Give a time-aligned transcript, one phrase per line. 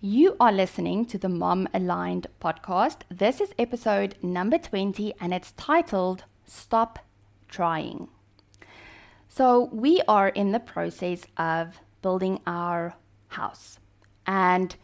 [0.00, 2.98] You are listening to the Mom Aligned podcast.
[3.10, 7.00] This is episode number 20 and it's titled Stop
[7.48, 8.06] Trying.
[9.28, 12.94] So, we are in the process of building our
[13.26, 13.80] house,
[14.24, 14.76] and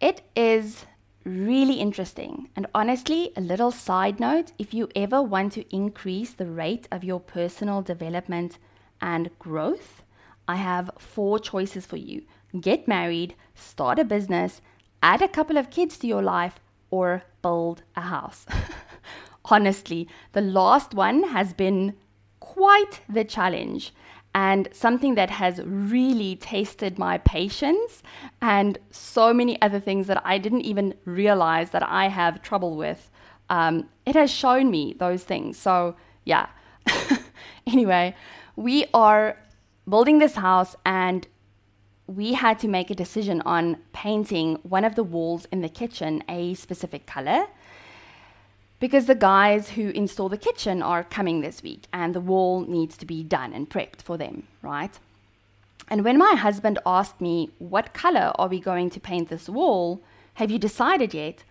[0.00, 0.86] it is
[1.24, 2.48] really interesting.
[2.54, 7.02] And honestly, a little side note if you ever want to increase the rate of
[7.02, 8.58] your personal development
[9.00, 10.04] and growth,
[10.46, 12.22] I have four choices for you
[12.60, 14.60] get married, start a business,
[15.02, 16.60] add a couple of kids to your life,
[16.90, 18.46] or build a house.
[19.44, 21.94] Honestly, the last one has been
[22.40, 23.92] quite the challenge
[24.34, 28.02] and something that has really tasted my patience
[28.42, 33.10] and so many other things that I didn't even realize that I have trouble with.
[33.48, 35.56] Um, it has shown me those things.
[35.56, 36.48] So, yeah.
[37.66, 38.14] anyway,
[38.56, 39.38] we are
[39.88, 41.26] building this house and
[42.06, 46.22] we had to make a decision on painting one of the walls in the kitchen
[46.28, 47.46] a specific color
[48.78, 52.96] because the guys who install the kitchen are coming this week and the wall needs
[52.98, 54.98] to be done and prepped for them, right?
[55.88, 60.02] And when my husband asked me, What color are we going to paint this wall?
[60.34, 61.42] Have you decided yet?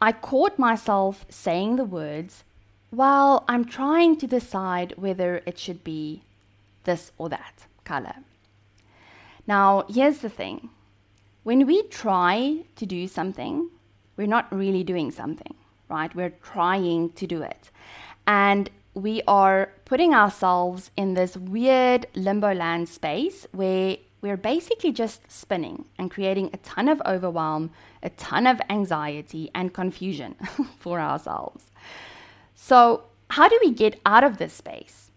[0.00, 2.44] I caught myself saying the words,
[2.92, 6.22] Well, I'm trying to decide whether it should be
[6.84, 8.16] this or that color.
[9.48, 10.68] Now, here's the thing
[11.42, 13.70] when we try to do something,
[14.18, 15.54] we're not really doing something,
[15.88, 16.14] right?
[16.14, 17.70] We're trying to do it.
[18.26, 25.22] And we are putting ourselves in this weird limbo land space where we're basically just
[25.32, 27.70] spinning and creating a ton of overwhelm,
[28.02, 30.34] a ton of anxiety and confusion
[30.78, 31.70] for ourselves.
[32.54, 35.07] So, how do we get out of this space?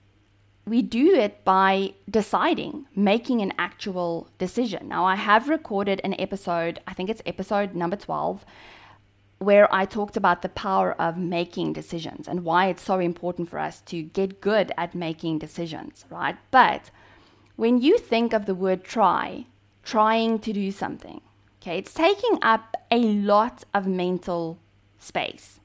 [0.66, 4.88] We do it by deciding, making an actual decision.
[4.88, 8.46] Now, I have recorded an episode, I think it's episode number 12,
[9.40, 13.58] where I talked about the power of making decisions and why it's so important for
[13.58, 16.38] us to get good at making decisions, right?
[16.52, 16.92] But
[17.56, 19.48] when you think of the word try,
[19.84, 21.22] trying to do something,
[21.60, 24.60] okay, it's taking up a lot of mental
[25.00, 25.60] space.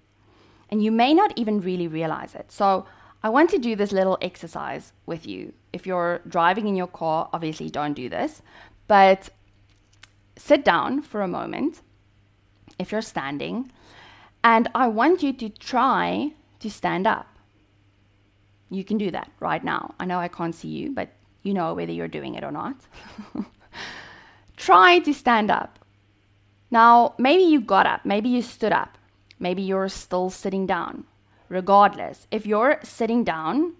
[0.70, 2.50] And you may not even really realize it.
[2.50, 2.87] So,
[3.26, 5.53] I want to do this little exercise with you.
[5.72, 8.41] If you're driving in your car, obviously don't do this,
[8.87, 9.31] but
[10.37, 11.82] sit down for a moment
[12.78, 13.72] if you're standing,
[14.44, 17.26] and I want you to try to stand up.
[18.70, 19.97] You can do that right now.
[19.98, 21.08] I know I can't see you, but
[21.43, 22.76] you know whether you're doing it or not.
[24.56, 25.81] try to stand up.
[26.70, 28.98] Now, maybe you got up, maybe you stood up,
[29.41, 31.06] maybe you're still sitting down
[31.48, 32.26] regardless.
[32.30, 33.74] If you're sitting down,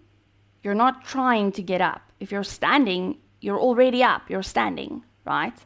[0.63, 2.03] you're not trying to get up.
[2.21, 5.59] If you're standing, you're already up, you're standing, right?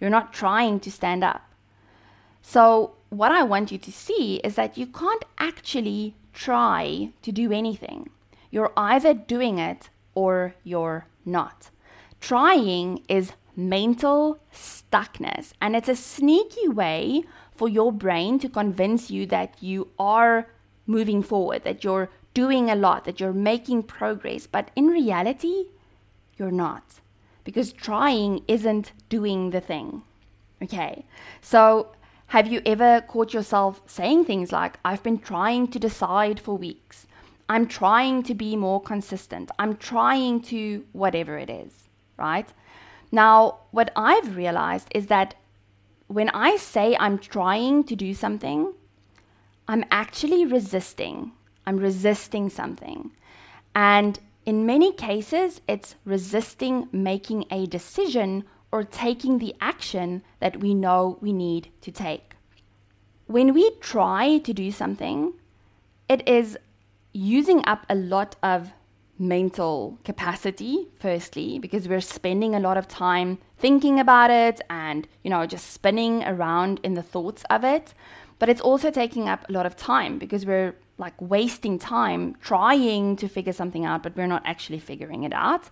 [0.00, 1.42] You're not trying to stand up.
[2.42, 7.52] So, what I want you to see is that you can't actually try to do
[7.52, 8.10] anything.
[8.50, 11.70] You're either doing it or you're not.
[12.20, 19.26] Trying is mental stuckness, and it's a sneaky way for your brain to convince you
[19.26, 20.48] that you are
[20.86, 24.46] moving forward, that you're doing a lot, that you're making progress.
[24.46, 25.66] But in reality,
[26.36, 27.00] you're not.
[27.44, 30.02] Because trying isn't doing the thing.
[30.62, 31.04] Okay.
[31.40, 31.92] So,
[32.30, 37.06] have you ever caught yourself saying things like, I've been trying to decide for weeks?
[37.48, 39.50] I'm trying to be more consistent.
[39.58, 41.84] I'm trying to whatever it is,
[42.16, 42.48] right?
[43.12, 45.36] Now, what I've realized is that
[46.08, 48.72] when I say I'm trying to do something,
[49.68, 51.32] I'm actually resisting.
[51.66, 53.10] I'm resisting something.
[53.74, 60.74] And in many cases, it's resisting making a decision or taking the action that we
[60.74, 62.34] know we need to take.
[63.26, 65.32] When we try to do something,
[66.08, 66.56] it is
[67.12, 68.72] using up a lot of
[69.18, 75.30] mental capacity firstly because we're spending a lot of time thinking about it and you
[75.30, 77.94] know just spinning around in the thoughts of it
[78.38, 83.16] but it's also taking up a lot of time because we're like wasting time trying
[83.16, 85.70] to figure something out, but we're not actually figuring it out.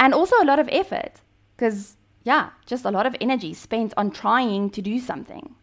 [0.00, 1.20] And also a lot of effort
[1.56, 5.54] because, yeah, just a lot of energy spent on trying to do something.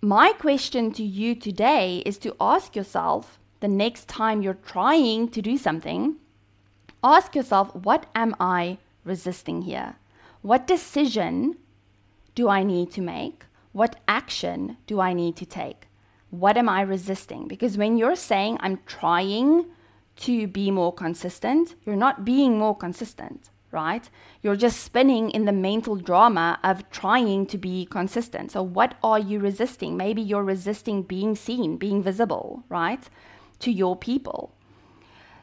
[0.00, 5.42] My question to you today is to ask yourself the next time you're trying to
[5.42, 6.16] do something,
[7.02, 9.96] ask yourself, what am I resisting here?
[10.42, 11.56] What decision
[12.36, 13.44] do I need to make?
[13.72, 15.86] What action do I need to take?
[16.30, 17.48] What am I resisting?
[17.48, 19.66] Because when you're saying I'm trying
[20.16, 24.10] to be more consistent, you're not being more consistent, right?
[24.42, 28.50] You're just spinning in the mental drama of trying to be consistent.
[28.52, 29.96] So, what are you resisting?
[29.96, 33.08] Maybe you're resisting being seen, being visible, right?
[33.60, 34.54] To your people.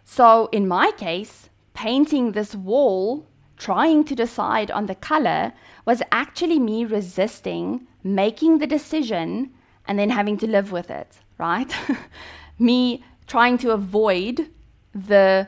[0.04, 3.26] So, in my case, painting this wall,
[3.58, 5.54] trying to decide on the color,
[5.86, 9.52] was actually me resisting making the decision
[9.88, 11.76] and then having to live with it, right?
[12.60, 14.48] me trying to avoid
[14.94, 15.48] the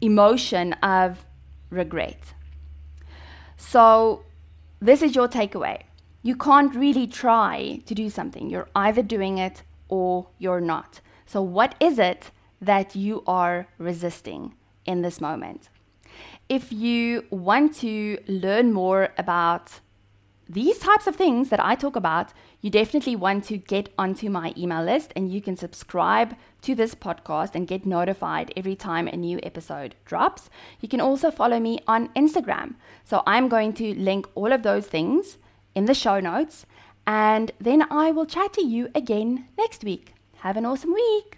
[0.00, 1.26] emotion of
[1.70, 2.34] regret.
[3.56, 4.24] So,
[4.80, 5.82] this is your takeaway.
[6.22, 8.48] You can't really try to do something.
[8.48, 11.00] You're either doing it or you're not.
[11.26, 12.30] So, what is it
[12.60, 15.68] that you are resisting in this moment?
[16.48, 19.80] If you want to learn more about
[20.48, 24.54] these types of things that I talk about, you definitely want to get onto my
[24.56, 29.16] email list and you can subscribe to this podcast and get notified every time a
[29.16, 30.48] new episode drops.
[30.80, 32.74] You can also follow me on Instagram.
[33.04, 35.38] So I'm going to link all of those things
[35.74, 36.64] in the show notes
[37.08, 40.14] and then I will chat to you again next week.
[40.38, 41.35] Have an awesome week.